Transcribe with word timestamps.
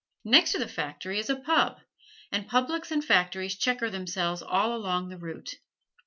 Next 0.23 0.53
to 0.53 0.57
the 0.57 0.67
factory 0.67 1.19
is 1.19 1.29
a 1.29 1.35
"pub.," 1.35 1.79
and 2.31 2.47
publics 2.47 2.89
and 2.91 3.05
factories 3.05 3.55
checker 3.55 3.91
themselves 3.91 4.41
all 4.41 4.75
along 4.75 5.09
the 5.09 5.17
route. 5.19 5.59